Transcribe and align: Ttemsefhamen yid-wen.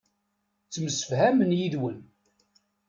Ttemsefhamen 0.65 1.55
yid-wen. 1.59 1.99